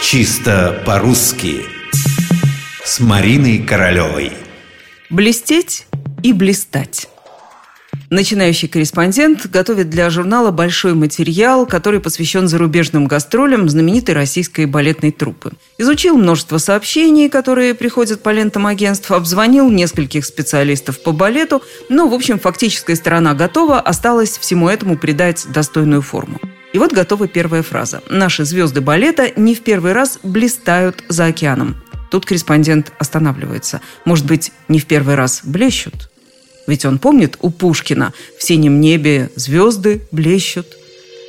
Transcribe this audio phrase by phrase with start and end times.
[0.00, 1.64] Чисто по-русски
[2.84, 4.32] С Мариной Королевой
[5.10, 5.86] Блестеть
[6.22, 7.08] и блистать
[8.08, 15.52] Начинающий корреспондент готовит для журнала большой материал, который посвящен зарубежным гастролям знаменитой российской балетной труппы.
[15.78, 22.14] Изучил множество сообщений, которые приходят по лентам агентств, обзвонил нескольких специалистов по балету, но, в
[22.14, 26.38] общем, фактическая сторона готова, осталось всему этому придать достойную форму.
[26.72, 28.02] И вот готова первая фраза.
[28.10, 31.76] Наши звезды балета не в первый раз блистают за океаном.
[32.10, 33.80] Тут корреспондент останавливается.
[34.04, 36.10] Может быть, не в первый раз блещут?
[36.66, 40.66] Ведь он помнит у Пушкина «В синем небе звезды блещут».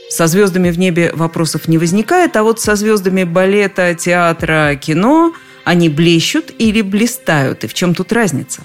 [0.09, 5.87] Со звездами в небе вопросов не возникает, а вот со звездами балета, театра, кино они
[5.87, 8.61] блещут или блистают, и в чем тут разница?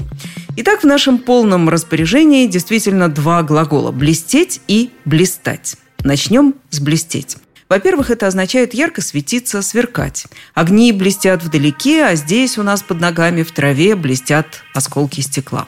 [0.57, 5.77] Итак, в нашем полном распоряжении действительно два глагола– блестеть и блистать.
[6.05, 7.39] Начнем с блестеть.
[7.71, 10.27] Во-первых, это означает ярко светиться, сверкать.
[10.53, 15.67] Огни блестят вдалеке, а здесь у нас под ногами в траве блестят осколки стекла.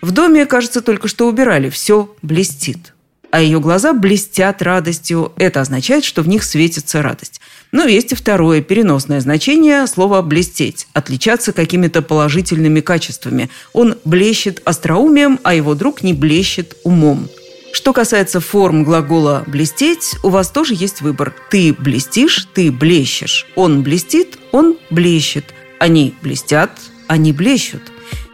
[0.00, 1.68] В доме, кажется, только что убирали.
[1.68, 2.94] Все блестит.
[3.32, 5.32] А ее глаза блестят радостью.
[5.36, 7.40] Это означает, что в них светится радость.
[7.72, 13.50] Но есть и второе, переносное значение слова «блестеть», отличаться какими-то положительными качествами.
[13.72, 17.28] Он блещет остроумием, а его друг не блещет умом.
[17.76, 21.34] Что касается форм глагола «блестеть», у вас тоже есть выбор.
[21.50, 23.46] Ты блестишь, ты блещешь.
[23.54, 25.44] Он блестит, он блещет.
[25.78, 26.70] Они блестят,
[27.06, 27.82] они блещут.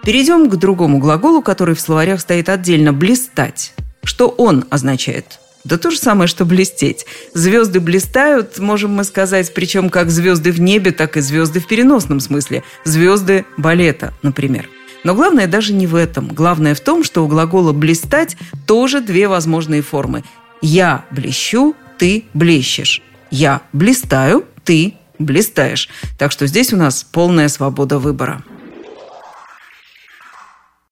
[0.05, 3.75] Перейдем к другому глаголу, который в словарях стоит отдельно– «блистать».
[4.05, 5.41] Что он означает?
[5.65, 7.05] Да то же самое, что блестеть.
[7.35, 12.21] Звезды блистают, можем мы сказать, причем как звезды в небе, так и звезды в переносном
[12.21, 12.63] смысле.
[12.85, 14.69] Звезды балета, например.
[15.05, 16.29] Но главное даже не в этом.
[16.29, 18.37] Главное в том, что у глагола «блистать»
[18.67, 20.25] тоже две возможные формы.
[20.61, 23.03] «Я блещу», «ты блещешь».
[23.31, 25.89] «Я блистаю», «ты блистаешь».
[26.19, 28.45] Так что здесь у нас полная свобода выбора.